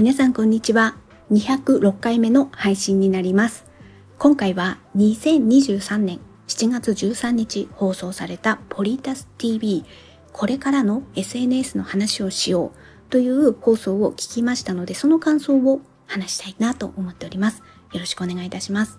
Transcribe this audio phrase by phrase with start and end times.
[0.00, 0.96] 皆さんこんにちは。
[1.30, 3.66] 206回目の配信になります。
[4.18, 9.84] 今回は2023年7月13日放送されたポリタス TV
[10.32, 17.62] これからの SNS の話をしようという放送を聞きましたのでその感想を話したいなと思っております。
[17.92, 18.98] よろしくお願いいたします。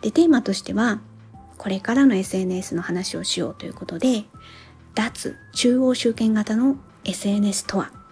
[0.00, 1.00] で、テーマとしては
[1.58, 4.26] これからの SNS の話をしようということで
[4.94, 8.03] 脱中央集権型の SNS とは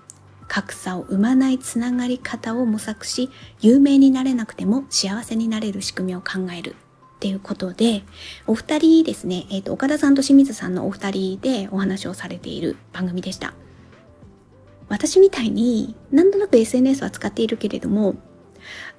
[0.49, 6.77] 格差を生まないつながり方を模索し有名になれなくても幸せになれる仕組みを考える
[7.17, 8.03] っていうことで
[8.47, 13.55] お二人ですね、えーと、岡田さんと清水さんのお二人でお話をされている番組でした
[14.89, 18.17] 私みたいになんとなく SNS は使っているけれども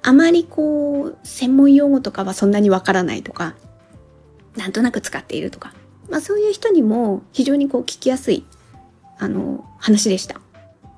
[0.02, 3.54] あまりこう専門用語とかはそんなにわからないとか
[4.56, 5.72] なんとなく使っているとか
[6.10, 8.44] まあそういう人にも非常にこう聞きやすい、
[9.18, 10.40] あの、話でした。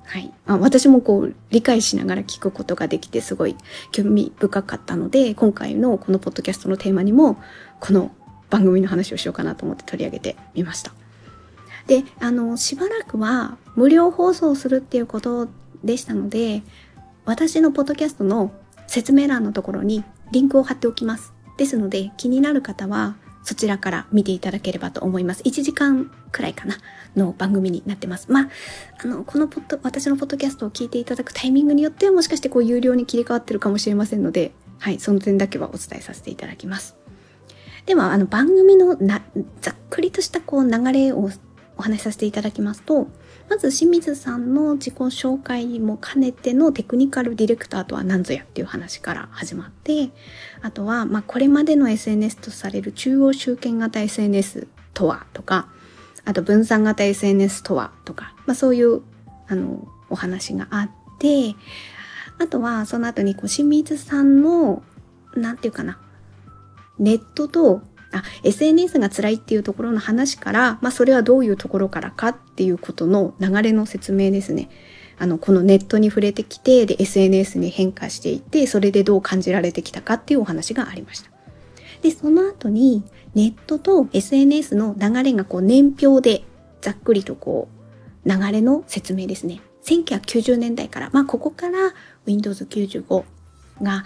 [0.07, 0.33] はい。
[0.45, 3.57] あ私もこう理解しながら聞くことができてすごい
[3.91, 7.37] 興味深かったので、今回のこのポッドキャストのテーマにも、
[7.81, 8.11] この
[8.49, 10.93] 番組の話をしようかなと思って取り上げてみました。
[11.87, 15.49] で、あの、しばらくは無料放送するっていうこと
[15.83, 16.63] でしたので、
[17.25, 18.51] 私のポッドキャストの
[18.87, 21.33] 説明欄のところにリンクを貼っておきます。
[21.57, 23.17] ですので、気になる方は
[23.47, 25.41] そちらから見ていただければと思います。
[25.43, 26.75] 1時間くらいかな
[27.15, 28.29] の番組になってます。
[28.29, 28.49] まあ、
[29.01, 36.97] あの、このポッド、私のポッドキャストを聞いていただくタイミングによってはもしかしてこう有料に切り替わってるかもしれませんので、はい、その点だけはお伝えさせていただきます。
[37.85, 39.21] では、あの番組のな、
[39.61, 41.29] ざっくりとしたこう流れを
[41.77, 43.07] お話しさせていただきますと、
[43.49, 50.09] まず清水さんの自己紹介も兼ねてのテクニカルディレクターとは何ぞやっていう話から始まって、
[50.61, 55.69] あとは、まあ、これまでの SNS とされる中央集権型 SNS とはとか、
[56.25, 59.01] あと分散型 SNS とはとか、まあ、そういう、
[59.47, 61.55] あの、お話があって、
[62.39, 64.83] あとは、その後にこう清水さんの、
[65.35, 65.99] なんていうかな、
[66.99, 67.81] ネットと
[68.11, 74.69] あ、SNS が辛いっていうところの話から、まあそれはどういうところからかっていうことの流れの説明ですね。
[75.19, 81.31] あの、このネットに触れてきて、で、SNS に変化していって、それでどう感じられてきたかっていうお話がありました。
[82.01, 83.03] で、その後に、
[83.33, 86.43] ネットと SNS の流れがこう年表で
[86.81, 87.67] ざっくりとこ
[88.25, 89.61] う、流れの説明ですね。
[89.85, 91.93] 1990年代から、まあここから
[92.25, 93.23] Windows 95
[93.81, 94.03] が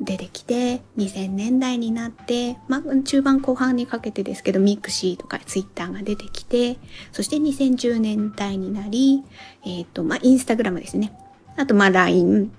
[0.00, 6.78] 出てきて2000年代になって、まあ、中盤後半にかけてですけどミクシーとかツイッターが出てきて
[7.10, 9.24] そして2010年代になり、
[9.64, 11.12] えっ、ー、とまあ、インスタグラムですね。
[11.56, 12.52] あとまあ LINE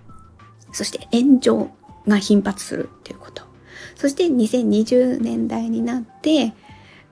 [0.73, 1.71] そして炎上
[2.07, 3.43] が頻発するっていうこと。
[3.95, 6.53] そして2020年代になって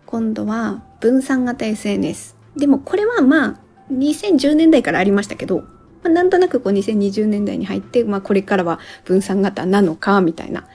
[0.06, 3.60] 今度は分散型 SNS でもこれはまあ
[3.92, 5.64] 2010年代からありましたけど
[6.04, 10.68] まあ、なんとなくこう2020年代に入って、まあ、これからは分散型なのか、みたいな。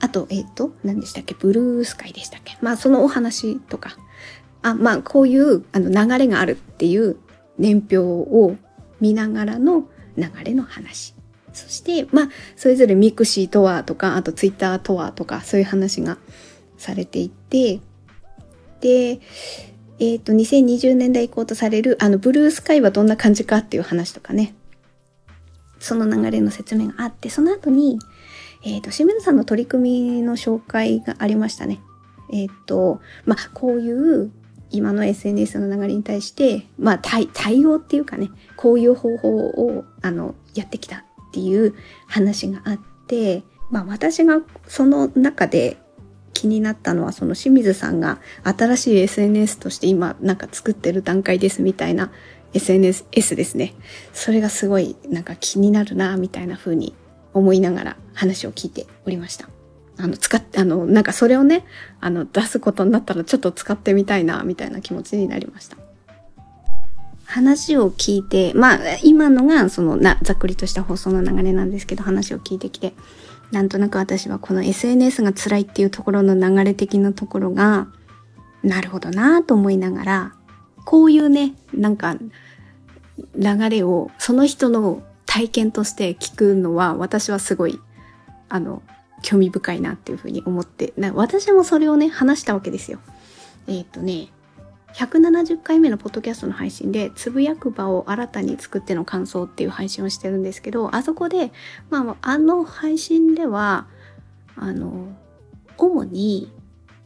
[0.00, 1.34] あと、えっ、ー、と、何でしたっけ？
[1.34, 2.56] ブルースカイでしたっけ？
[2.60, 3.96] まあ、そのお話とか。
[4.62, 7.16] あ、まあ、こういうあの流れがあるっていう
[7.58, 8.56] 年表を
[9.00, 9.84] 見ながらの
[10.16, 11.14] 流れの話。
[11.52, 16.18] そして、まあ、それぞれミクシーとはとか、あとツイッターとはとか、そういう話が
[16.76, 17.80] されていて、
[18.80, 19.20] で、
[19.98, 24.54] えっ、ー、と、2020年代以降とされる、あの、ブルースカイはどんな感じかっていう話とかね。
[25.78, 27.98] その流れの説明があって、その後に、
[28.64, 31.80] えっ、ー、と、清水さんの取り組みの紹介がありましたね。
[32.32, 34.30] えっ、ー、と、まあ、こういう
[34.70, 41.02] 今の SNS の流れに対して、まあ、対、対応っていうかね、こういう方法を、あの、やってきたっ
[41.32, 41.74] ていう
[42.06, 45.76] 話があって、まあ、私がその中で
[46.32, 52.10] 気になったのは、その清水さんが新しい SNS として今なんか作ってる段階ですみたいな
[52.54, 53.74] SNS ですね。
[54.12, 56.94] それがすごいなんか気になるな、みたいな風に
[57.34, 59.48] 思いながら話を聞いておりました。
[59.98, 61.64] あの、使って、あの、なんかそれをね、
[62.00, 65.76] あの、出すことになったらちょっと使ってみたいな、みたいな気持ちになりました。
[67.24, 72.94] 話を聞いて、まあ、今のが、その、な、ざっくりとした放送の流れなんですけど、話を聞いてきて、
[73.50, 77.88] なんとなく私はこの SNS が辛いっていうところの流れ的なところが、
[78.62, 80.32] なるほどなと思いながら、
[80.88, 82.16] こういうね、なんか、
[83.36, 87.78] 流れをその人の体験として聞くのは私はすごい、
[88.48, 88.82] あの、
[89.20, 93.00] 興味深いなっていうふうに思って、私もそれをね、話したわけですよ。
[93.66, 94.28] えっ、ー、とね、
[94.94, 101.52] 170回目のポッドキャストの配信で、つぶやく場を新たに作っての感想っていう配信をしてるんですけど、あそこで、
[101.90, 103.88] まあ、あの配信では、
[104.56, 105.14] あの、
[105.76, 106.50] 主に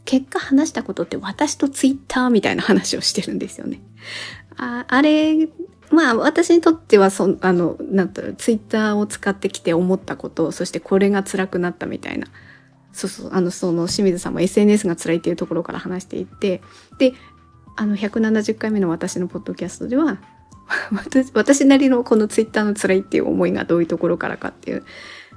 [0.04, 3.80] 結果話したことって私とツイッターみたいな話をしてるんですよね。
[4.56, 5.48] ああれ
[5.90, 12.26] まあ私にとってはそあのなんとツイッターを使ってきて思ったことそしてこれが辛くなったみたいな
[12.92, 16.62] そうそうあのその清水さんも SNS が辛いっていうところから話していて
[16.98, 17.12] で
[17.76, 20.18] あの170回目の私のポッドキャストでは
[20.92, 24.84] 私私なりのこのツイッターの辛いっていう思いがどういうところからかっていう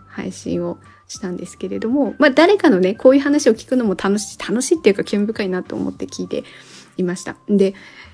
[0.08, 6.44] 配信をしたんですけれども、まあ誰かのね、こういう話を聞くのも楽しい、楽しいっていうか興味深いなと思って聞いて
[6.98, 7.38] いました。
[7.48, 7.74] で、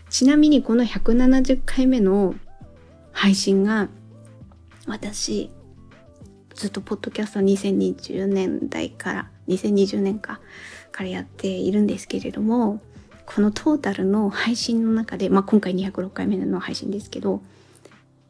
[0.10, 2.36] ちなみにこの170回目の
[3.12, 3.90] 配信が、
[4.88, 5.50] 私、
[6.54, 10.40] ずっとポッドキャスト2020年代から、2020年か、
[10.92, 12.82] からやっているんですけれども、
[13.26, 17.42] このトータルの配信の中で、まあ今回206回目の配信ですけど、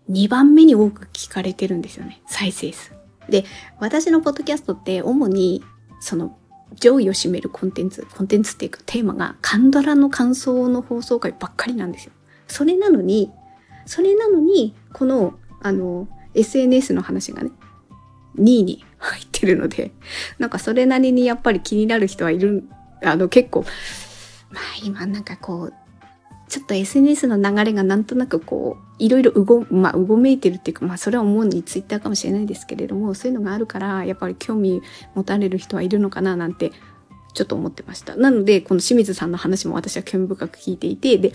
[0.09, 3.00] 2番目に多く聞かれてるんですよね、再生数。
[3.29, 3.45] で、
[3.79, 5.63] 私のポッドキャストって主に、
[6.00, 6.38] その、
[6.75, 12.13] 上位を占めるコンテンツ、コンテンツっていうかテーマがカンドラの感想の放送回ばっかりなんですよ。
[12.47, 13.31] それなのに、
[13.85, 17.51] それなのに、この、あの、SNS の話がね、
[18.38, 19.91] 2位に入ってるので、
[20.39, 22.63] なんかそれなりにやっぱり気になる人はいる、
[23.03, 23.65] あの結構、
[24.51, 25.74] まあ今なんかこう、
[26.51, 34.81] ちょっと SNS の流れがなんとなくこう、いろいろうご、まあ、うごめいてるっていうか、まあ、それは主にツイッターかもしれないですけれども、そういうのがあるから、やっぱり興味
[35.15, 36.74] 持たれる人はいるのかななんて、
[37.33, 38.18] ちょっと思ってました。
[38.18, 41.31] なので、この清水さんの話も私は興味深く聞いていて、で、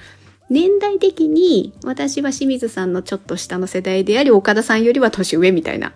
[0.51, 5.95] 年代的に私は清水さんのちょっと下の世代であり、岡田さんよりは年上みたいな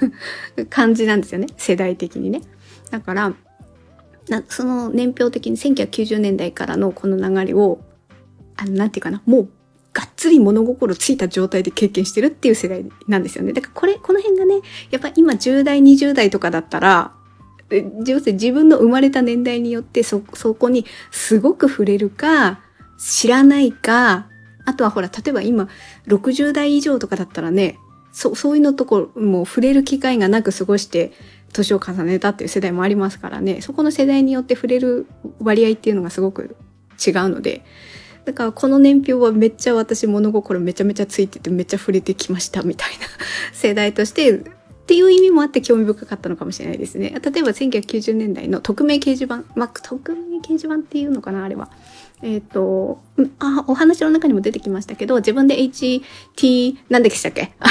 [0.68, 1.46] 感じなんですよね。
[1.56, 2.42] 世代的にね。
[2.90, 3.34] だから、
[4.28, 7.80] なその年表的に1990年代からのこの流れを
[8.60, 9.48] あの、なんていうかな、もう、
[9.92, 13.52] がっつり物心ついた状態で経験してるっていう世代なんですよね。
[13.52, 14.60] だからこれ、この辺がね、
[14.90, 17.12] やっぱ今10代、20代とかだったら、
[17.70, 22.60] 自分の生まれた年代によってそ、そこにすごく触れるか、
[22.98, 24.26] 知らないか、
[24.64, 25.68] あとはほら、例えば今、
[26.06, 27.78] 60代以上とかだったらね、
[28.12, 31.12] そそういうのところ、も触れる機会がなく過ごして、
[31.52, 35.06] 年を重ねたっていう世代もありますからね、そこの世代によって触れる
[35.40, 36.56] 割合っていうのがすごく
[37.04, 37.64] 違うので、
[38.24, 43.06] だからこの年表はめっちゃ私物心めちゃめちゃついててめっちゃ触れてきましたみたいな
[43.52, 44.42] 世代として
[44.90, 47.10] っていう意味もあって興味深かったのかもしれないですね。
[47.10, 49.44] 例えば1990年代の匿名掲示板。
[49.54, 51.44] まあ、匿名掲示板っていうのかな？
[51.44, 51.70] あれは。
[52.22, 53.00] えっ、ー、と、
[53.38, 57.52] あ、お話の中にも出てきましたけど、自分で HT、なんでしたっけ？
[57.62, 57.68] あ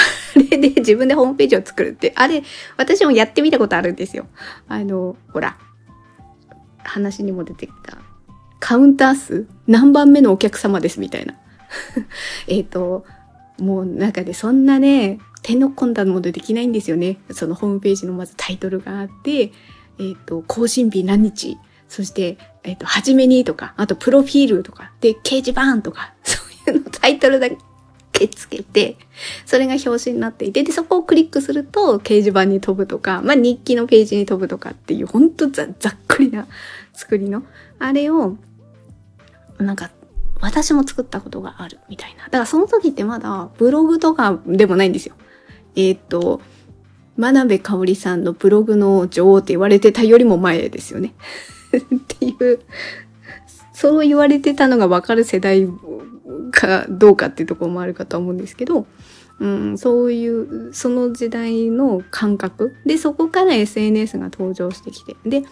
[0.50, 2.42] れで自分でホームページを作るって、あれ、
[2.78, 4.26] 私もやってみたことあるんですよ。
[4.70, 5.58] あの、ほら、
[6.78, 7.98] 話にも出てきた。
[8.60, 11.36] カウンター数何番目のお客様ですみたいな。
[12.48, 13.06] えっと、
[13.60, 17.18] もうなんかね、そんなね、手の込んだものでできないんですよね。
[17.32, 19.52] そのホームページのまずタイトルがあって、
[20.00, 21.58] えっ、と、更新日何日、
[21.88, 26.40] そして、えっ、と、はじめにとか、あと、プロフィールとか、で、掲示板とか、 そ
[26.70, 27.50] ういうのタイトルだ
[28.12, 28.98] けつけて、
[29.46, 36.48] それが表紙になっていて、で、そこをクリックすると、掲示板に飛ぶとか、まあ、日記のページに飛ぶとかっていう、ほんとざざっくりな
[36.94, 37.44] 作りの、
[37.80, 38.38] あれを、
[39.60, 39.92] なんか、
[40.42, 42.24] 私も作ったことがあるみたいな。
[42.26, 45.16] だからその時ってまだブログとかでもないんですよ。
[45.76, 46.42] えっ、と、
[47.18, 51.14] 真鍋かおりさんのブログの女王って言われてたよりも前ですよね。
[51.78, 52.60] っていう、
[53.74, 55.68] そう言われてたのがわかる世代
[56.52, 58.88] かどうかっていうところもあるかと思うんですけど、
[59.40, 62.76] うん、そういう、その時代の感覚。
[62.86, 65.16] で、そこから SNS が登場してきて。
[65.26, 65.44] で、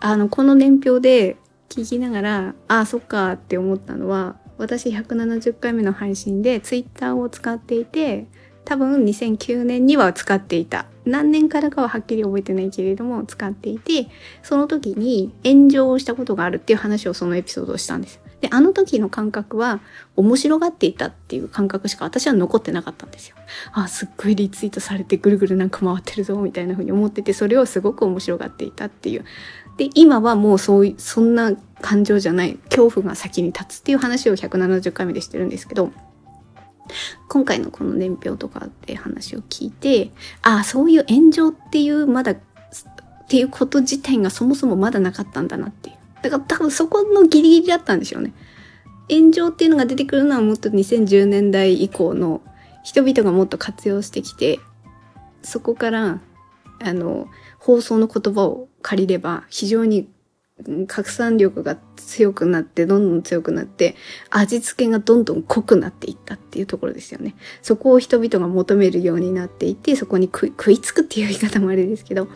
[0.00, 1.36] あの、この年表で
[1.68, 8.26] 聞きながら、ああ、そっかって思ったのは、私170回目の配信で Twitter を使っていて、
[8.64, 10.86] 多分2009年には使っていた。
[11.04, 14.08] 何年からかははっきり覚えてないけれども使っていて、
[14.42, 18.20] その時に炎上をしたことがあるっていう話をそのエピソードをしたんです。
[18.40, 19.80] で、あの時の感覚は
[20.16, 23.36] 面白がっていたっていう感覚しか私は残ってなかったんですよ。
[23.72, 29.24] あ、すっごいリツイートされてぐるぐるなんか回ってるぞみたいな風に思ってて、それをすごく面白がっていたっていう
[29.76, 35.92] で、今はもうそういう、そんな感情じゃない、恐怖が先に立つっていう話を170回目でしてるんですけど、
[37.28, 42.38] 今回のこの年表とかって話を聞いて、ああ、そういう炎上っていうまだ、っ
[43.28, 45.96] ていうこと自体がそもそもまだなかったんだなっていう。
[46.22, 48.32] だから多分そこのギリギリだったんでしょうね。
[49.10, 52.40] 炎上っていうのが出てくるのはもっと2010年代以降の
[52.84, 54.60] 人々がもっと活用してきて、
[55.42, 56.20] そこから、
[56.82, 57.28] あの、
[57.58, 60.08] 放送の言葉を借りれば非常に
[60.86, 63.96] 拡散力が強くなって、どんどん強くなって、
[64.30, 67.34] 味付けがどんどん濃くなっていったっていうところですよね。
[67.62, 72.28] そこを人々が求めるようになっていて、そこに食いつくっていう言い方もあれですけど、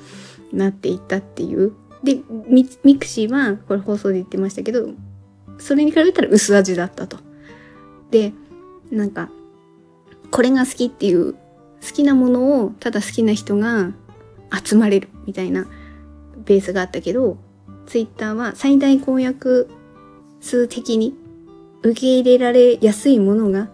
[0.52, 1.72] なっていったっていう。
[2.02, 2.66] で、ミ
[2.98, 4.90] クシーは、これ放送で言ってましたけど、
[5.58, 7.18] それに比べたら薄味だったと。
[8.10, 8.32] で、
[8.90, 9.30] なんか、
[10.32, 11.38] これが好きっていう好
[11.94, 13.92] きなものをただ好きな人が
[14.64, 15.66] 集まれるみたいな
[16.44, 17.36] ベースがあったけど、
[17.86, 19.68] ツイッターは最大公約
[20.40, 21.14] 数的に
[21.82, 23.68] 受け入れられやすいものが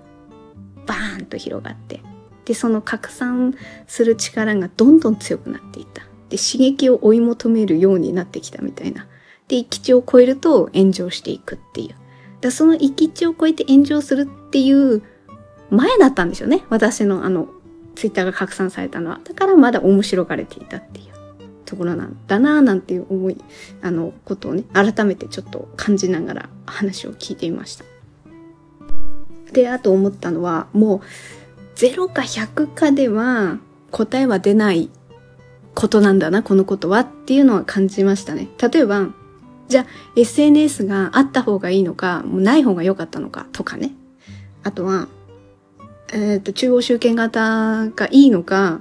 [0.87, 2.01] バーンと広がって、
[2.45, 3.55] で、その拡散
[3.87, 6.03] する力がどんどん強くなっていった。
[6.29, 9.07] で、刺激を追い求めるようになってきたみたいな。
[9.49, 11.95] で、域地を超えると炎上していくっていう。
[12.41, 15.03] だその域地を超えて炎上するっていう
[15.71, 16.65] 前だったんですよね。
[16.69, 17.49] 私のあの、
[17.97, 19.21] ツイッターが拡散されたのは。
[19.25, 21.16] だからまだ面白がれていたっていう
[21.67, 23.37] ところなんだなぁなんていう思い、
[23.83, 27.85] あの、ことをね、改めてちょっと感じながら話を聞いてみました。
[29.53, 31.01] で、あと思ったのは、もう、
[31.77, 33.59] 0か100かでは
[33.91, 34.89] 答えは出ない
[35.75, 38.49] ことなんだな、このことはっていうのは感じましたね。
[38.61, 39.09] 例えば、
[39.69, 43.93] じゃあ SNS があった方がいいのか、もうない方が良かったのかとかね。
[44.63, 45.09] あとは、
[46.13, 48.81] えっ、ー、と、中央集権型がいいのか、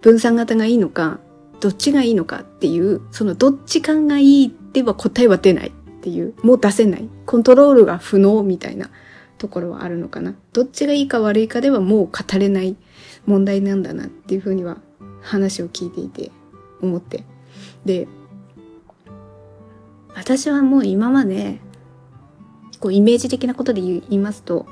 [0.00, 1.18] 分散型がいいのか、
[1.60, 5.72] どっちがいいのかっていう、そのどっち感がいいっては答えは出ないっ
[6.02, 7.08] ていう、もう出せない。
[7.24, 8.90] コントロールが不能みたいな
[9.38, 10.34] ところはあるのかな。
[10.52, 12.76] どっちがいいか悪いかではもう語れない
[13.26, 14.78] 問題なんだなっていうふうには
[15.22, 16.30] 話を聞いていて
[16.80, 17.24] 思って。
[17.84, 18.06] で、
[20.14, 21.60] 私はもう今まで、
[22.80, 24.66] こうイメージ的なことで言いますと、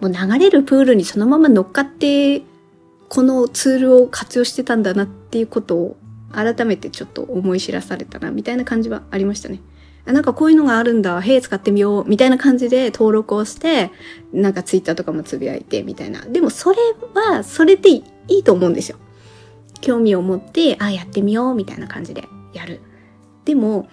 [0.00, 2.42] もう流れるプールにそのまま乗っかって、
[3.08, 5.96] このツールを活用してたんだなっていうことを
[6.32, 9.60] 改めてちょっと思い知らされたな、みたいな感じはありましたね。
[10.04, 13.90] なんかこういうのがあるんだ、へえ、使ってみよう、みたいな感じで登録をして、
[14.32, 16.22] なんかツイッターとかもつぶやいて、みたいな。
[16.22, 16.76] でもそれ
[17.14, 18.98] は、それでいいと思うんですよ。
[19.80, 22.80] 興味を持って、あ、やってみよう、みたいな感じでやる。
[23.44, 23.88] でも、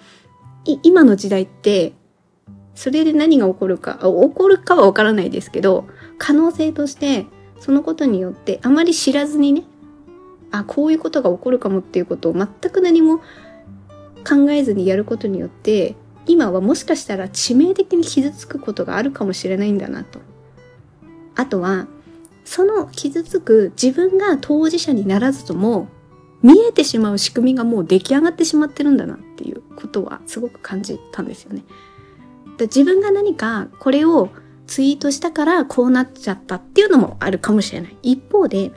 [0.82, 1.92] 今の時代って、
[2.74, 5.86] それで何が起こるか、起こるかはわからないですけど、
[6.18, 7.26] 可能性として、
[7.60, 9.64] そのことによって、あまり知らずにね、
[10.50, 13.18] あ、こういうことが起こるかもっていうことを全く何も
[14.26, 20.20] 考えずにやることによって今はもしかしたら致命的に傷つくことがあるかもしれないんだなと。
[21.36, 21.86] あとは
[22.44, 25.88] その傷つく自分が当事者にならずとも
[26.42, 31.64] 見えてしまう仕組みがもう出来上がってしまってるんだなっていうことはすごく感じたんですよね。
[32.56, 34.30] だ自分が何かこれを
[34.66, 37.96] ツイートしたからこうなっちゃったっていうのもあるかもしれない。
[38.02, 38.72] 一方で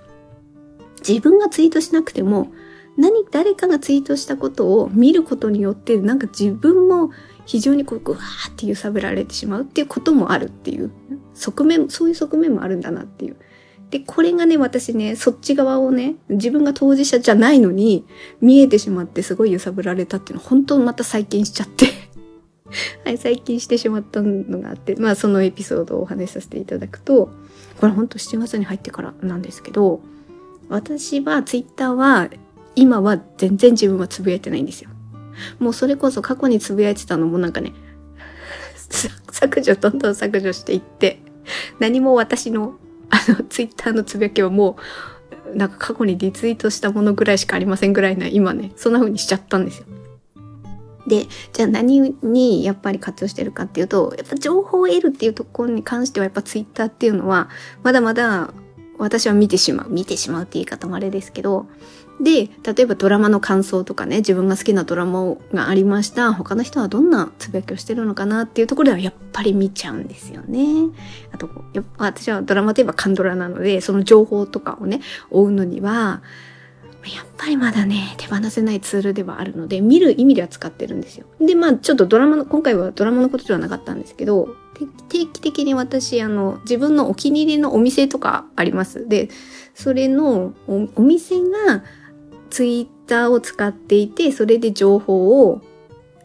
[1.08, 2.52] 自分がツイートしなくても
[2.98, 7.12] 何、誰かがツイートしたことを見ることによって、なんか自分も
[7.46, 10.92] 非常にこう、ぐわーって揺さぶられてしまうっていうこともあるっていう
[11.34, 13.38] 側面、そういう側面もあるんだなっていう。
[13.90, 18.06] で、これがね、私ね、そっち側をね、自分が当事者じゃないのに、
[18.42, 21.88] 見えてしまってすごい揺さぶられたっていうの、本当また最近しちゃって
[23.06, 27.32] はい、最近してしまったのがあって、まあそのエピソードをお話しさせていただくと、
[27.80, 30.02] これほんと7月に入ってからなんですけど、
[30.74, 32.30] 私はツイッターは
[32.76, 34.90] 今は全然自分はつぶやいてないんですよ。
[35.60, 37.74] もうそれこそ過去につぶやいてたのもなんかね、
[39.32, 41.22] 削除、どんどん削除していって、
[41.80, 42.80] 何も私の、
[43.12, 44.78] あの、ツイッターのつぶやきはも
[45.54, 49.86] う、なんか過去にリツイートしたものぐらいしかありませんぐらいな、今ね、そんな風にしちゃったんですよ。
[51.06, 57.50] で、じゃあ何にやっぱり活用してるかっていうと、やっぱ情報を得るっていうところに関してはやっぱツイッターっていうのは、
[57.84, 58.54] まだまだ
[59.04, 59.90] 私は見てしまう。
[59.90, 61.68] 見てしまうって言い方もあれですけど、
[62.22, 66.34] で、例えばドラマの感想とかね、自分が好きなドラマがありました。
[66.34, 70.90] 他の人はどんなつぶやきをしてるのかなっていうところではやっぱり見ちゃうんですよね。
[71.32, 76.22] あと、やっぱ私はドラマといえばカンドラなので、その情報とかをね、追うのには、
[77.04, 81.26] やっぱりまだね、手放せないツールではあるので、見る意味では使ってるんですよ。
[81.42, 89.08] で、まあちょっとドラマの、今回はドラマのことではなかったんですけど、定期的に私、あの、自分のお気に入りのお店とかあります。
[89.08, 89.30] で、
[89.76, 91.84] それのおお店が、
[92.50, 95.62] ツイッターを使っていて、それで情報を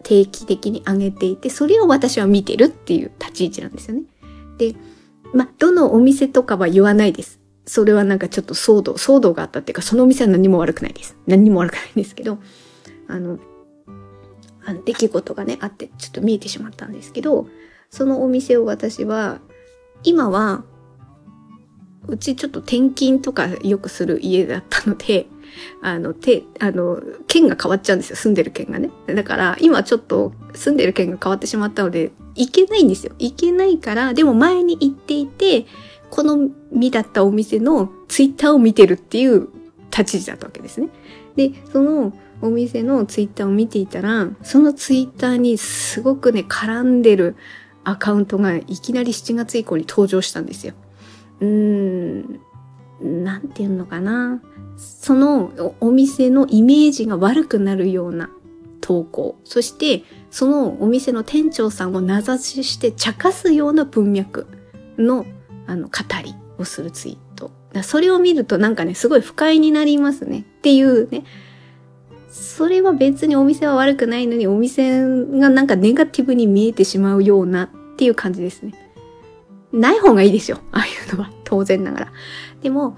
[0.03, 4.03] 定期的に上げていて、それを私は見てるっていう立ち位置なんですよね。
[4.59, 4.75] で、
[5.33, 7.41] ま、どのお店とかは言わないです。
[7.65, 11.17] それはなんかちょっと騒動、騒動があったっていうか、そのお店は何も悪くないです。
[11.27, 12.39] 何も悪くないんですけど、
[13.07, 13.39] あの、
[14.65, 17.47] あの出来事がね、あって、ちょっと見えてしまったんですけど、
[17.91, 19.41] そのお店を私は、
[20.03, 20.65] 今は、
[22.07, 25.27] うちちょっと転勤とかよくする家だったので、
[25.83, 28.17] あの、て、あの、県が変わっちゃうんですよ。
[28.17, 28.91] 住んでる県がね。
[29.07, 33.13] だから、今ちょっと住んでる県が変わってしまったので、行けないんですよ。
[33.19, 35.67] 行けないから、でも前に行っていて、
[36.11, 39.49] この身だったお店のツイッターを見てるっていう
[39.91, 40.89] 立ち位置だったわけですね。
[41.37, 47.37] で、そのお店のツイッターを見ていたら、そのツイッターにすごくね、絡んでる
[47.89, 50.75] アカウントがいきなり7月以降に登場したんですよ。
[51.41, 52.41] うーん。
[53.01, 54.43] なんていうのかな。
[54.77, 58.29] そのお店のイメージが悪くなるような
[58.81, 59.37] 投稿。
[59.45, 64.47] そして、そのお店の店長さんを名指しして茶化すような文脈
[64.99, 65.25] の、
[65.67, 65.93] あの、語
[66.23, 67.51] りをするツイート。
[67.83, 70.41] それを見るとなんかね、すごい不快になりますね。
[70.41, 71.25] っていうね。
[72.31, 78.75] それは別にお店は悪くないのに、お店がなんかネガティブに見えてしまうようなっていう感じですね。
[79.73, 80.61] ない方がいいですよ。
[80.71, 81.33] ああいうのは。
[81.43, 82.13] 当然ながら。
[82.63, 82.97] でも、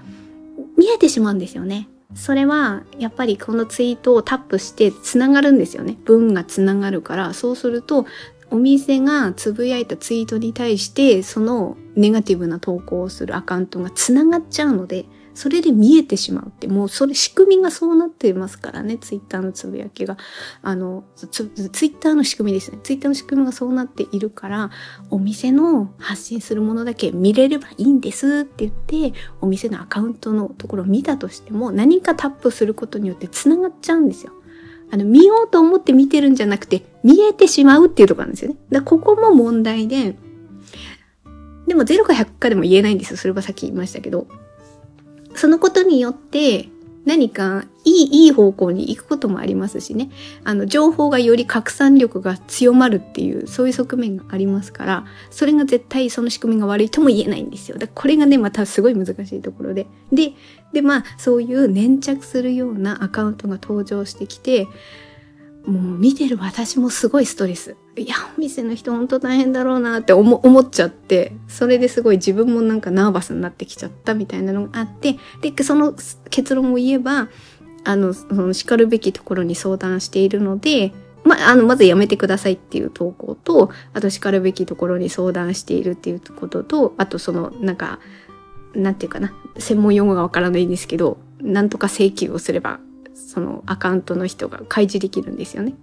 [0.77, 1.89] 見えてしまうんですよね。
[2.13, 5.97] それは、やっぱりこのツイートをタップして繋がるんですよね。
[6.05, 8.05] 文が繋がるから、そうすると、
[8.51, 20.17] お店がつぶやいたツイートに対して、そのネガティブな投稿をするアカウントが繋がっちゃうので、それで見えてしまうって、もうそれ仕組みがそうなってますからね、ツイッターのつぶやきが。
[20.61, 21.45] あの、ツイ
[21.89, 22.79] ッターの仕組みですね。
[22.83, 24.71] ツイッターの仕組みがそうなっているから、
[25.09, 34.33] お店の発信するものだけ見れればいいんですって言って、お店のアカウントのところを見たとしても、何かタップすることによって繋がっちゃうんですよ。
[34.91, 38.57] あの、見ようと思って見てるんじゃなくて、見えてしまうっていうところなんですよね。
[38.69, 40.17] だここも問題で、
[41.67, 43.17] でも0か100かでも言えないんですよ。
[43.17, 44.27] それはさっき言いましたけど。
[45.35, 46.69] そのことによって
[47.05, 50.11] 何かいい、いい方向に行くこともありますしね。
[50.43, 57.77] あの、情報がより拡散力が強まるっていう、そういう側面がありますから、それが絶対その仕組みが悪いとも言えないんですよ。
[57.79, 59.87] だこれがね、またすごい難しいところで。
[60.11, 60.33] で、
[60.73, 64.67] で、まあ、そういう粘着するようなアカウントが登場してきて、
[65.65, 67.75] もう見てる私もすごいストレス。
[67.97, 75.93] いや、お店の人ほんと大変だろうなって思思っちゃって、それですごい自分もなんかナーバスになってきちゃったみたいなのがあって、で、その
[76.29, 77.27] 結論を言えば、
[77.83, 80.93] あの、その叱るべきところに相談しているので、
[81.25, 87.99] まあ、あの、まずやめてくださいっていう投稿と、あと叱るべきところに相談しているっていうことと、あとその、なんか、
[88.73, 92.79] なんていうかな、専門用語がわからないんですけど、なんとか請求をすれば
[93.31, 95.73] そのアカウントの人が開示できるんですよね。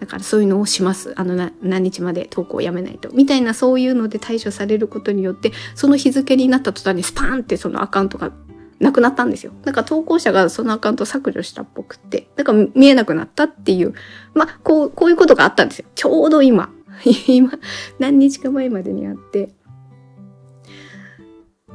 [0.00, 1.14] だからそういうのをします。
[1.16, 3.10] あの何日まで投稿をやめないと。
[3.10, 8.32] みたいなそういうので対処されることによって、その日付になった途端にスパーンってそのアカウントが
[8.80, 9.52] なくなったんですよ。
[9.62, 13.94] だか投稿者がそのアカウント削除したっぽくって、だか見えなくなったっていう、
[14.34, 15.86] まあ、こう、こういうことがあったんですよ。
[15.94, 16.72] ちょうど今。
[17.28, 17.52] 今、
[18.00, 19.50] 何日か前までにあって。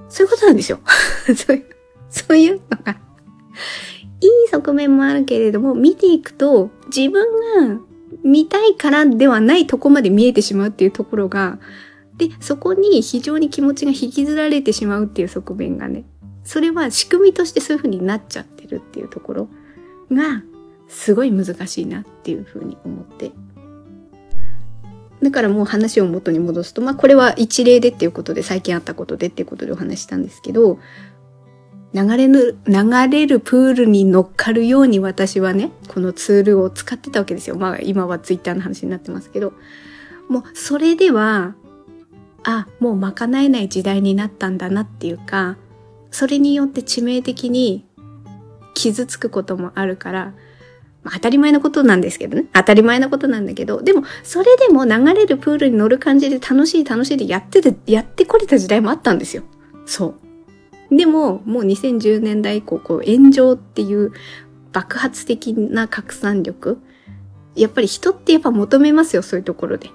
[0.09, 0.79] そういうことなんですよ。
[1.33, 1.65] そういう、
[2.09, 2.97] そういうのが
[4.23, 7.25] いい側面もあるけれども、見ていくと自分
[7.57, 7.79] が
[8.23, 11.59] 見たいからではないとこまで見えてしまうっていうところが、
[12.17, 16.05] で、そこに非常に気持ちが引きずられてしまうっていう側面がね、
[16.43, 19.49] それは仕組みとしてそういう風になっちゃってるっていうところ
[20.12, 20.43] が、
[20.88, 23.31] すごい難しいなっていう風に思って。
[25.21, 30.79] だからもう話を元に戻すと、まあこれは一例でっていうことで最近あったことでっていうことでお話したんですけど、
[31.93, 32.73] 流れる、流
[33.10, 37.56] れるプールに乗っかるように私はね、このツールを使ってたわけですよ。
[37.56, 39.53] まあ今はツイッターの話になってますけど、
[40.27, 41.56] もうそれでは、
[42.43, 45.58] あ、もう賄えない時代になったんだなっていうか、
[46.12, 47.86] それによって致命的に
[48.73, 50.34] 傷つくこともあるから、
[51.03, 52.45] まあ、当たり前のことなんですけどね。
[52.53, 59.43] 当たり前のことなんだけど、でも、それでも流れるプールに乗る感じで楽しい楽しいでやってて、やってこれた時代もあったんですよ。
[59.86, 60.15] そう。
[60.95, 64.12] でも、もう2010年代以降、こう、炎上っていう
[64.71, 66.79] 爆発的な拡散力。
[67.56, 69.89] やっぱり人ってやっぱ求めますよ、そういうところで。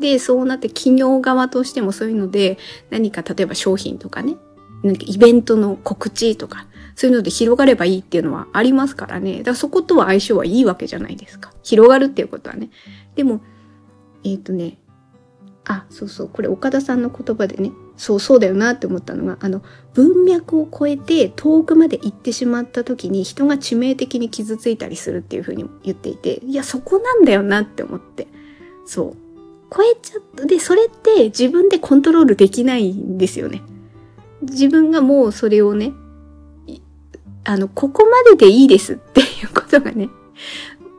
[0.00, 2.58] で、そうなって企業側としてもそういうので、
[2.90, 4.36] 何か例えば商品とかね、
[4.82, 9.38] 何かイベントの告知とか、そういうので広がればいいっていうのはありますからね。
[9.38, 11.52] だからそことは相性はいいわけじゃないですか。
[11.62, 12.70] 広がるっていうことはね。
[13.14, 13.40] でも、
[14.24, 14.78] えっ、ー、とね、
[15.64, 19.62] あ、そうそう、これ岡田さんの言葉でね、そうそうだよなって思ったのが、あの、
[19.94, 28.26] 文脈を超えて遠くまで行ってしまった時に人が致命的に傷ついたりするっていうふうに言っていて、いや、そこなんだよなって思って。
[28.86, 29.16] そう。
[29.74, 30.46] 超えちゃった。
[30.46, 33.62] で、それって自分でコントロールできないんですよね。
[34.42, 35.92] 自分がもうそれをね、
[37.44, 40.08] あの、ここまででいいですっていうことがね、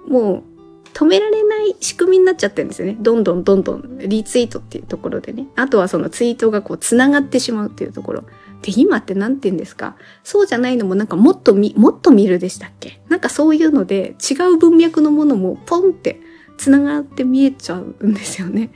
[0.07, 0.54] もう
[0.95, 2.95] 止められない仕組みになっちゃってるんですよね。
[3.01, 5.45] どんどんどんどんリツイートっていうところでね。
[5.57, 8.23] あとはそのツイートがこう繋がってしまうっていうところ。
[8.61, 9.97] で、今って何て言うんですか？
[10.23, 13.01] そうじゃないのもなんかもっと見、もっと見るでしたっけ？
[13.09, 16.21] なんかそういうので違う文脈のものもポンって
[16.57, 18.71] 繋がって見えちゃうんですよね。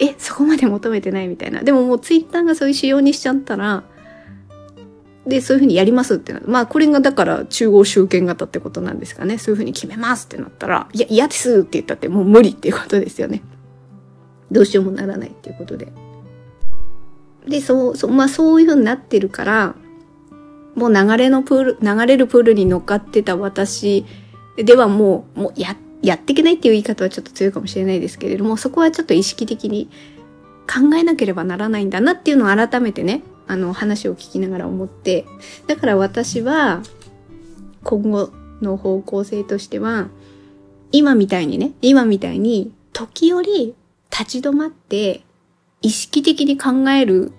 [0.00, 1.62] え、そこまで求めてないみたいな。
[1.62, 3.84] でももうツイッターがそういう仕様にしちゃったら、
[5.26, 9.38] で、そういうふうにやりますってなまあ、これがだから中央集権型ってことなんですかね。
[9.38, 13.42] そういうふうに決めますってなったら、いや、嫌ですって言ったってもう無理っていうことですよね。
[14.50, 15.92] どうしようもならないっていうことで。
[17.46, 19.74] で、そう、そう、まあそういうふうになってるから、
[20.74, 24.06] もう流れのプール、流れるプールに乗っかってた私
[24.56, 29.90] ではもう、もうや、やっていけないっていう言い方はちょっと強いかもしれないですけれども、そこはちょっと意識的に
[30.68, 35.24] 考えなければならないんだなっていうのを改めてね、あの話を聞きながら思って、
[35.66, 36.82] だから私は
[37.82, 38.30] 今後
[38.60, 40.08] の方向性としては、
[40.92, 43.74] 今みたいにね、今みたいに時折
[44.10, 45.22] 立ち止まって
[45.82, 47.32] 意識的に考える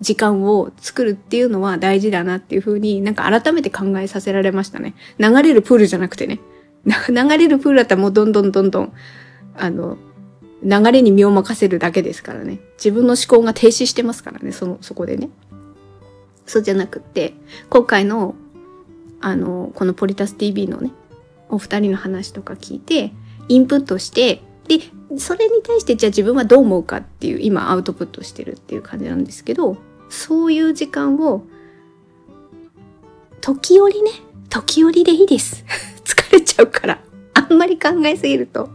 [0.00, 4.94] 時間を作るっていうのは大事だなっていうふうになんか改めて考えさせられましたね。
[5.18, 6.40] 流れるプールじゃなくてね。
[7.08, 8.92] 流れるプールだったらもうどんどんどんどん、
[9.56, 9.96] あの、
[10.64, 12.58] 流れに身を任せるだけですからね。
[12.76, 15.28] 自分の思考が停止してますからね、その、そこでね。
[16.46, 17.34] そうじゃなくって、
[17.68, 18.34] 今回の、
[19.20, 20.90] あの、このポリタス TV のね、
[21.48, 23.12] お二人の話とか聞いて、
[23.48, 24.80] インプットして、で、
[25.18, 29.76] それに対してじゃあ自分はどう思うかっていう、今アウトプットしてるっていう感じなんですけど、
[30.08, 31.44] そういう時間を、
[33.40, 34.10] 時折ね、
[34.48, 35.64] 時折でいいです。
[36.04, 37.00] 疲れちゃうから。
[37.34, 38.70] あんまり考えすぎると。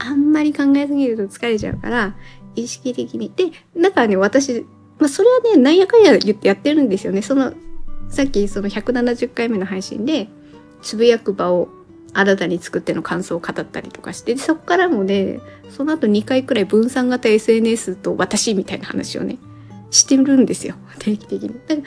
[0.00, 2.16] あんまり考えすぎると疲れちゃうから、
[2.56, 3.32] 意識的に。
[3.34, 4.66] で、だからね、私、
[4.98, 7.22] まあ、それはね、なんやかんや言ってやってるんですよね。
[7.22, 7.52] その、
[8.08, 10.28] さっきその170回目の配信で、
[10.82, 11.68] つぶやく場を
[12.12, 19.38] 新たに作っての感想を語ったりとかして、そこからもね、その後2回くらい分散型 SNS と私みたいな話をね、
[19.90, 20.74] してるんですよ。
[20.98, 21.54] 定期的に。
[21.66, 21.82] だか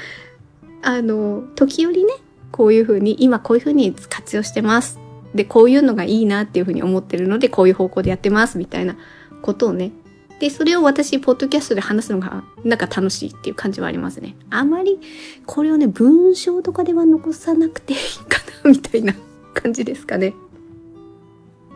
[0.82, 2.14] ら、あの、時折ね、
[2.52, 5.03] こういうふうに、今こういうふうに活用してます。
[5.36, 8.98] で、こういうのがいいなっていうふうに思ってるので、こういう方向でやってますみたいな
[9.42, 9.92] ことをね。
[10.40, 14.36] で、それを私、ポッドキャストで話すのが、なんか楽しいっていう感じはありますね。
[14.50, 15.00] あまり、
[15.46, 19.14] これをね、文章とかでは残さなくていいかな、みたいな
[19.54, 20.34] 感じですかね。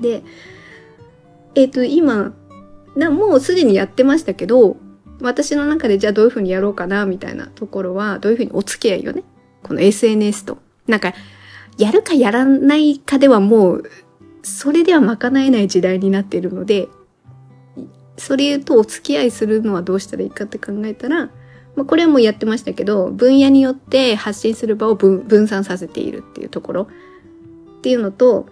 [0.02, 0.24] で、
[1.56, 2.34] えっ、ー、と、今、
[2.96, 4.78] な、もうすでにやってましたけど、
[5.22, 9.24] 私の中でじゃあどういうふうにやろうかな、みたいなところは、どういうふうにお付き合いをね、
[9.64, 10.58] この SNS と。
[10.88, 11.14] なんか、
[11.78, 13.84] やるかやらないかではもう、
[14.44, 16.90] それでは賄えない時代になっているので、
[18.18, 21.30] それとお付き合いするのはどうしたらいいかって考えたら、
[21.76, 26.88] まあ、これはもうやってましたけど、分野によって発信する場を分散させているっていうところ
[27.78, 28.48] っていうのと、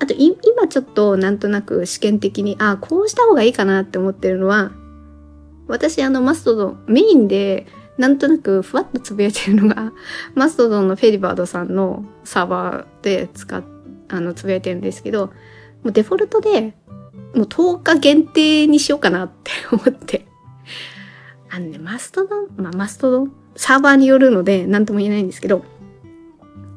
[0.00, 4.72] あと今ちょっとなんとなく試験的に、ああ、こうした方がいいかなって思ってるのは、
[5.68, 9.92] 私あのマストドン、メインでなんとなくふわっとつぶやいてるのが、
[10.34, 13.62] マストドンのフェリバードさんのサーバーで使っ、
[14.08, 15.26] あの、つぶやいてるんですけど、
[15.82, 16.74] もうデフォルトで、
[17.34, 20.26] もう10日限定にしようかなって思って。
[21.50, 25.64] あのね、マストドン、まあ、マストドン、サーバーによるので何とも言えないんですけど、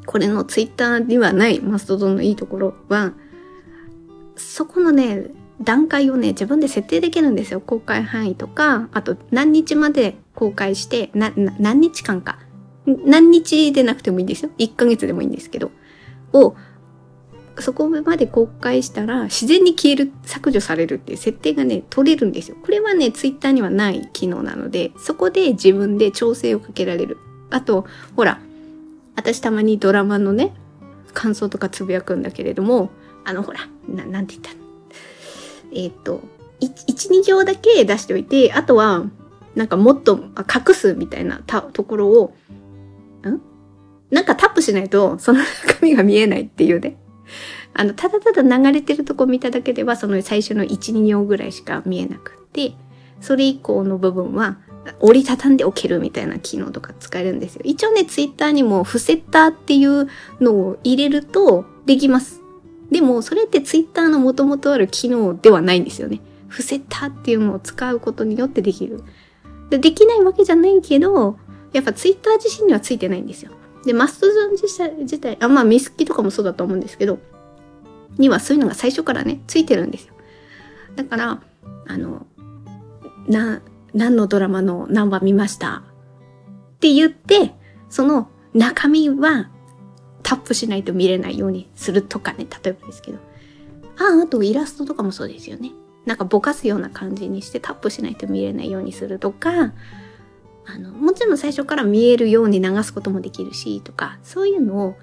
[0.06, 3.14] これのツイッターにはないマストドンのいいところは、
[4.36, 5.28] そこのね、
[5.62, 7.62] 段階をね、自分で設定できるんですよ。
[7.62, 12.40] 公開範囲とか、あと何日まで公開して、な、な何日間か。
[12.86, 14.52] 何日でなくてもいいんですよ。
[14.60, 15.72] 1ヶ月でもいいんですけど。
[16.34, 16.56] を、
[17.60, 22.58] そこまで公開したら自然に消える、削除されるっていう設定がね、取れるんですよ。
[22.62, 27.18] これはね、ツイッターにはない機能なので、そこで自分で調整をかけられる。
[27.50, 28.40] あと、ほら、
[29.16, 30.54] 私たまにドラマのね、
[31.14, 32.92] 感想とかつぶやくんだけれども、
[33.24, 34.52] あの、ほら、ななんて言った
[35.72, 36.22] えっ、ー、と、
[36.62, 39.06] 1、2行だけ出しておいて、あとは、
[39.56, 42.34] なんかもっと隠すみたいなところを、
[43.28, 43.42] ん？
[44.12, 46.98] なんかタップしないと、その中身が見えないっていうね。
[47.74, 52.74] あの、ただただ流れてるとこ見ただけでは、その最初の1、2行ぐらいしか見えなくって、
[53.20, 54.60] それ以降の部分は、
[55.00, 57.62] 折りたたんでおけるみたいな機能とか使えるんですよ。
[57.66, 60.08] 一応ね、ツイッターにもフセッターっていう
[60.40, 62.42] のを入れるとできます。
[62.92, 66.22] でも、それってツイッターの元々ある機能ではないんですよね。
[66.48, 69.04] フセッターっていうのを使うことによってできる。
[69.70, 71.38] でできないわけじゃないけど、
[71.74, 73.52] やっぱツイッター自身にはついてないんですよ。
[73.86, 77.20] で、マストゾン自体、自体あ、まあミスキとかもそうだと思うんですけど、
[78.18, 80.14] にはそういうのが最初からね、ついてるんですよ。
[80.96, 81.42] だから、
[81.88, 82.26] あの、
[83.28, 83.62] な、
[83.94, 85.84] 何のドラマの何話見ました？
[86.76, 87.54] って言って、
[87.90, 89.50] その中身は
[90.24, 93.20] タップしないと見れないようにするとかね、例えばですけど。
[93.98, 95.72] ああ、あとイラストとかもそうですよね。
[96.06, 99.74] なんかぼかすような感じにしてタップしないと見れないようにするとか、
[100.68, 104.96] あの、もちろん最初から見えるように流すこともできるし、とか、そういうのを、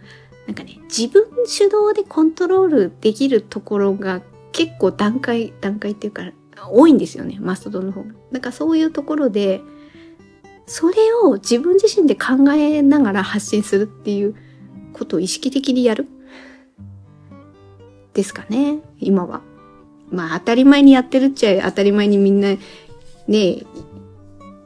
[0.46, 6.24] なんかね、自分主導でコントロールできるところが結構段階、段階っていうか、
[6.68, 8.10] 多いんですよね、マストドンの方が。
[8.32, 9.60] だかそういうところで、
[10.66, 14.34] それを自分自身で考えながら発信するっていう
[14.92, 16.06] ことを意識的にやる？
[18.14, 19.42] ですかね、今は。
[20.12, 22.56] まあ当たり前にやってるっちゃ当たり前にみんな
[23.26, 23.62] ね、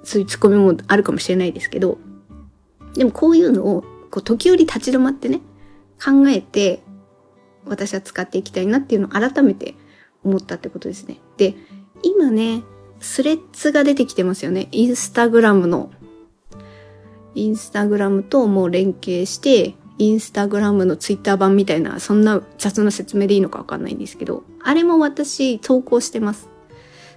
[0.03, 1.99] そういうツッコミもあるかもしれないですけど、
[2.95, 5.41] でもこういうのを、こう時折立ち止まってね、
[6.03, 6.81] 考えて、
[7.65, 9.75] 私は使っていきたいなっていうのを改めて
[10.25, 11.19] 思ったってことですね。
[11.37, 11.55] で、
[12.03, 12.63] 今ね、
[13.01, 14.69] スレッズが出てきてますよね。
[14.73, 15.91] インスタグラムの。
[17.35, 26.49] インスタグラムともう連携して、インスタグラムのツイッター版みたいな、そんな雑な説明でいいのかわかんないんですけど、あれも私投稿してます。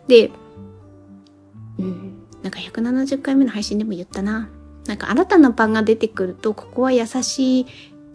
[0.07, 0.31] で、
[1.77, 4.49] うん、なんか170回目の配信でも言ったな。
[4.87, 7.65] なんか新たな版が出てくると、ここは優しい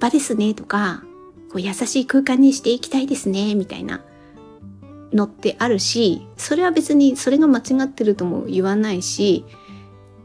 [0.00, 1.04] 場ですねとか、
[1.52, 4.00] こう優しい空間にしていきたいですね、みたいな
[5.12, 9.44] のってあるし、それは別にそれが間違ってるとも言わないし、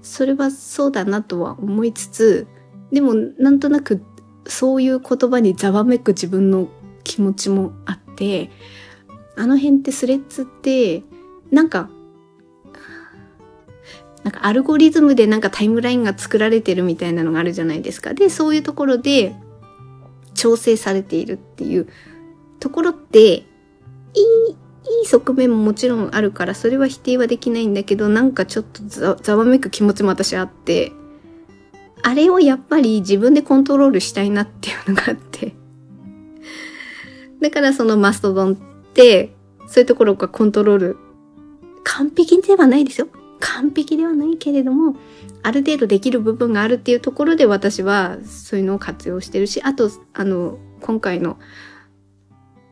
[0.01, 2.47] それはそうだなとは思いつつ、
[2.91, 4.01] でもなんとなく
[4.49, 6.67] そういう言葉にざわめく自分の
[7.03, 8.49] 気持ちもあって、
[9.35, 11.03] あの辺ってスレッズって、
[11.51, 11.89] なんか、
[14.23, 18.13] なんかアルゴリズムでなんかタイムラインが作られてるみたいなのがあるじゃないですか。
[18.13, 19.33] で、そういうところで
[20.33, 21.87] 調整されているっていう
[22.59, 23.43] ところって、いい、い
[25.03, 30.91] い側面ももちろんあるから、それは否定はできないんだけど、なんかちょっとざわめく気持ちも私あって、
[32.03, 35.53] あれをやっぱり自分でコントロールしたいなっていうのがあって。
[37.41, 38.55] だからそのマストドンっ
[38.93, 39.33] て、
[39.67, 40.97] そういうところがコントロール、
[41.83, 43.07] 完璧ではないですよ。
[43.39, 44.95] 完璧ではないけれども、
[45.43, 51.37] ある程度できる部分があるっていうところで私はそういうのを活用してるし、あと、あの、今回の、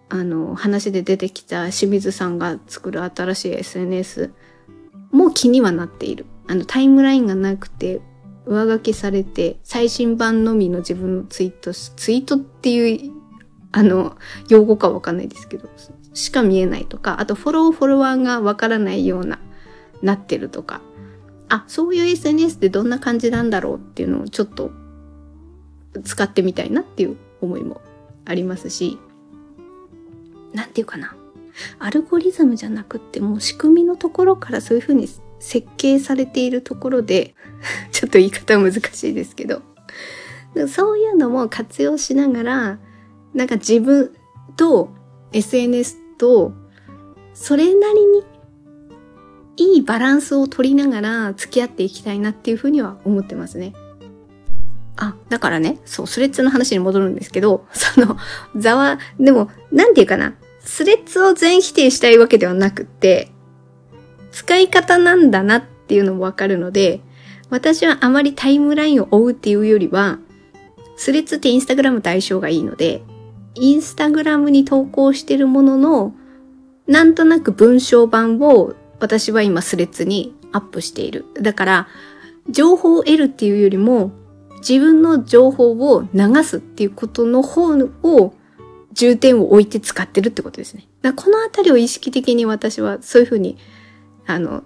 [0.10, 4.32] あの、話で出てきた清水さんが作る新しい SNS
[5.12, 6.26] も気にはなっている。
[6.48, 8.02] あの、タイムラインがなくて、
[8.48, 13.12] 上書きされて、最新版のみの自分のツイートツイートっていう、
[13.72, 14.18] あの、
[14.50, 15.70] 用語かわかんないですけど、
[16.14, 19.40] しか見えないとか、あとフォローフォロワーがわからないような、
[20.02, 20.82] なってるとか、
[21.50, 24.72] あ、そういう SNS ってどんな感じなんだろうっていうのをちょっと
[26.04, 27.82] 使ってみたいなっていう思いも
[28.26, 28.98] ありますし、
[30.54, 31.16] なんていうかな。
[31.80, 35.08] アルゴリズムじゃなくってもう仕組みのところからそういうふうに
[35.40, 37.36] 設計されているところで
[37.92, 39.62] ちょっと言い方難しいですけど、
[40.68, 42.80] そういうのも活用しながら、
[43.34, 44.12] なんか自分
[44.56, 44.90] と
[45.34, 46.54] SNS と、
[47.34, 48.24] それなりに
[49.58, 53.74] いいバランスを取りながら付き合っていきたいなっていうふうには思ってますね。
[54.96, 58.18] あ、だからね、そう、スレッズの話に戻るんですけど、 その、
[58.56, 63.32] ざわ、でも、なんていうかな、スレッズを全否定したいわけではなくって、
[64.38, 67.02] 使い方なんだなっていうのもわかるので、
[67.50, 70.20] 私はあまりタイムラインを追うっていうよりは、
[70.96, 73.02] スレッズってインスタグラムと相性がいいので、
[73.56, 76.14] インスタグラムに投稿してるものの、
[76.86, 81.26] なんとなく文章版を私は今スレッズにアップしている。
[81.42, 81.88] だから、
[82.48, 84.12] 情報を得るっていうよりも、
[84.60, 87.70] 自分の情報を流すっていうことの方
[88.04, 88.36] を
[88.94, 90.88] 重点を置いて使ってるってことですね。
[91.02, 93.58] だこのあたりを意識的に私はそういうふうに
[94.28, 94.64] あの、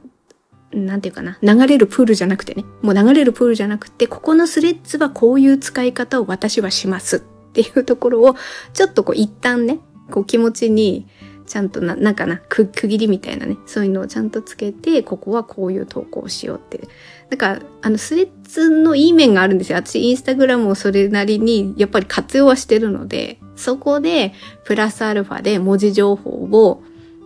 [0.73, 8.35] なんていうかな、流れるプールじゃなくてね、もう流れるプールじゃなくて、ここのスレッズはこういう使い方を私はしますっていうところを、
[8.73, 11.07] ちょっとこう一旦ね、こう気持ちに、
[11.45, 16.87] ちゃんとな、なんかな、区切りみたいなね、そういうのをちゃんとつけて、ここはこういう投稿をしようって。
[17.29, 19.77] だか、あの、スレッズのいい面があるんですよ。
[19.77, 26.83] 私、インスタグラムをそれなりに、やっぱり活用はしてるので、そこで、プラスアルファで文字情報を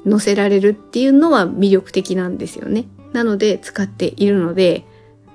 [0.09, 2.85] 載せられるっていうのは魅力的なんですよね。
[3.13, 4.85] なので使っているので、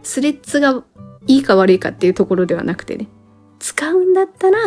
[0.03, 0.85] スレッズが
[1.27, 3.09] いいか悪いかっていうところではなくてね、
[3.59, 4.59] 使うんだったら、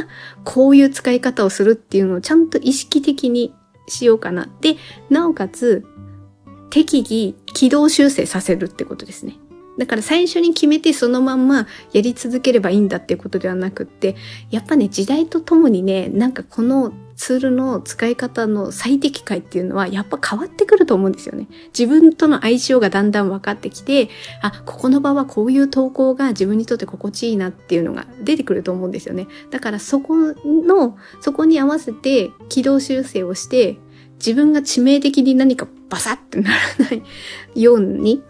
[0.44, 3.54] こういう使い方をするっていうのをちゃんと意識的に
[3.88, 4.48] しようかな。
[4.62, 4.78] で、
[5.10, 5.86] なおかつ、
[6.70, 9.38] 適宜軌道修正させるってことですね。
[9.78, 14.16] だから最初に決めてそのまんまやり続ければいいんだっていうことではなくって、
[14.52, 21.48] やっぱね、時代とともにね、なんかこのツールの使い方の最適解っていうのはやっぱ変わってくると思うんですよね。
[21.68, 24.10] 自分との相性がだんだん分かってきて、
[24.42, 29.28] あ、ここの場はこういう投稿が自分にとって心地いいなっていうのが出てくると思うんですよね。
[29.52, 33.78] だからそこの、そこに合わせて軌道修正をして、
[34.16, 36.92] 自分が致命的に何かバサッてならな
[37.56, 38.24] いように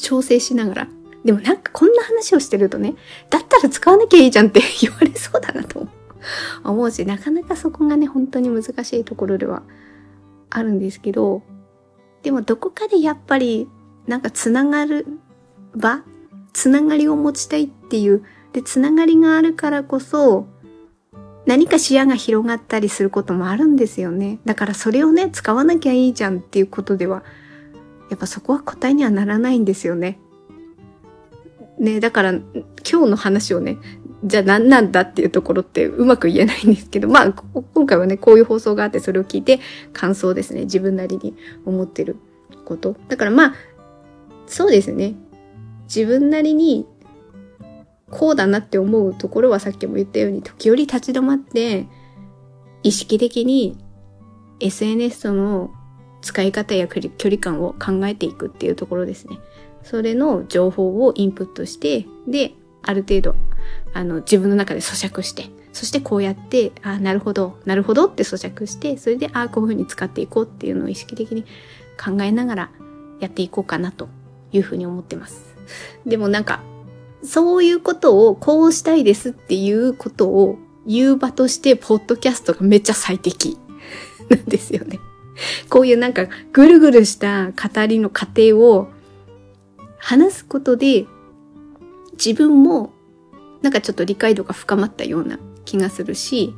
[0.00, 0.88] 調整しながら。
[1.24, 2.94] でもなんかこんな話をしてるとね、
[3.28, 5.86] だったら使わなきゃいいじゃんって 言われそうだなと
[6.64, 9.62] 思うし、なかなかそこがね、本当に難しいところでは
[10.48, 11.42] あるんですけど、
[12.22, 13.68] でもどこかでやっぱり
[14.06, 15.06] なんかつながる
[15.74, 16.02] 場
[16.52, 20.46] つながりを持ちたいっていう、で、つながりがあるからこそ、
[21.46, 24.38] 何か視野が広がったりすることもあるんですよね。
[24.44, 27.22] だからそれをね、使わなきゃいいじゃんっていうことでは
[28.10, 30.18] やっぱそこは答えにはならないんですよね。
[31.78, 32.44] ね、だから今
[32.84, 33.78] 日の話をね、
[34.24, 39.60] じゃあ何なんだっていうところってうまく言えないんですけど、まあ、今回はね、こういう放送があってそれを聞いて
[39.94, 40.62] 感想ですね。
[40.62, 42.16] 自分なりに思ってる
[42.66, 42.96] こと。
[43.08, 43.54] だからまあ、
[44.46, 45.14] そうですね。
[45.84, 46.86] 自分なりに
[48.10, 51.86] こうだなって思うところはさっきも言ったように時折立ち止まって
[52.82, 53.78] 意識的に
[54.60, 55.70] SNS との
[56.22, 59.38] 使い方や距離感を考えていくっていうところですね。
[59.82, 62.52] それの情報をインプットして、で、
[62.82, 63.34] ある程度、
[63.94, 71.44] あの、自分の中で咀嚼して、そしてこうやって、あなるほど、なるほどって咀嚼して、それで、あこういうふうに使っていこうっていうのを意識的に
[72.02, 72.70] 考えながら
[73.20, 74.08] やっていこうかなと
[74.52, 75.54] いうふうに思ってます。
[76.06, 76.60] でもなんか、
[77.22, 83.58] そういうことをこうしたいですっていうことを言う場として、ポッドキャストがめっちゃ最適
[84.28, 84.98] なんですよね。
[85.68, 88.88] こういうなんかぐるぐるした語りの過程を
[89.98, 91.06] 話すことで
[92.12, 92.92] 自分も
[93.62, 96.54] なんかちょっと理解度が深まったような気がするし、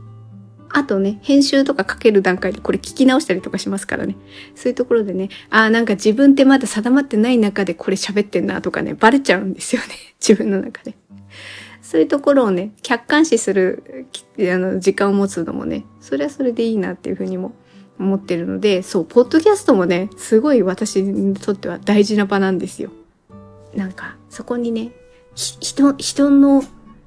[0.74, 4.16] あとね、編集とかかける段階でこれ聞き直したりとかしますからね。
[4.54, 9.88] そういうところでね、ああ、なんか自分ってまだ定まってない中でこれ喋ってんなとかね、バレちゃうんですよね。
[10.20, 10.94] 自分の中で。
[11.82, 14.06] そういうところをね、客観視する
[14.38, 17.52] あの時間を持つのもね、それはそれでいいなっていうふうにも
[18.02, 22.90] 思ってるので、そう、ポッドキャストもね、すごい私にとっては大事な場なんですよ。
[23.74, 24.92] なんか、そこにね、
[25.34, 26.62] 人、人の、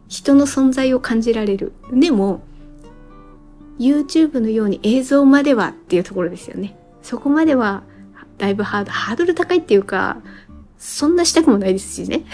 [0.08, 1.74] 人の存在を感じられる。
[1.92, 2.42] でも、
[3.80, 6.78] YouTube のように映像まではっていうところですよね。
[7.02, 7.84] そこまでは、
[8.38, 10.18] だいぶハード、ハードル高いっていうか、
[10.78, 12.26] そんなしたくもないですしね。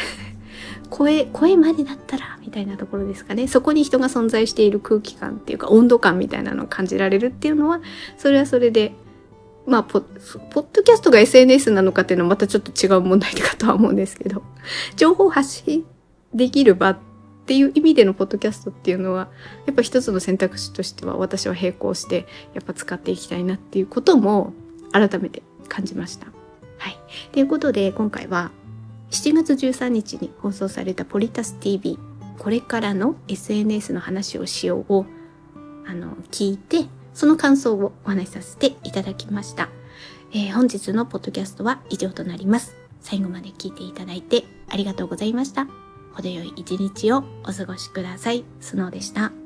[0.91, 3.47] 声、声までだったら、みたいなところですかね。
[3.47, 7.81] そこに人が存在している空気感っていうか、温度感みたいなのを感じられるっていうのは、
[8.17, 8.93] それはそれで、
[9.65, 10.07] まあポ、ポ
[10.61, 14.43] ッドキャストが SNS なのかっていうのはまたちょっと違う問題かとは思うんですけど、
[14.97, 15.85] 情報発信
[16.33, 16.97] できる場っ
[17.45, 19.29] ていう意味でのポッドキャストっていうのは、
[19.65, 24.53] やっぱ一つの選択肢としては私は並行して、やっぱ使っていきたいなっていうことも
[24.91, 26.27] 改めて感じました。
[26.77, 26.97] はい。
[27.31, 28.51] ということで、今回は
[29.11, 31.99] 7月13日に放送されたポリタス TV
[32.39, 35.05] これからの SNS の話をしようを
[35.85, 39.69] あの聞いてその感想をお話しさせていただきました、
[40.31, 42.77] えー、本日のポッドキャストは以上となります。
[43.01, 45.67] 最後まで聞いていただいてありがとうございました。
[46.13, 48.45] 程よい一日をお過ごしください。
[48.59, 49.40] スノーでした。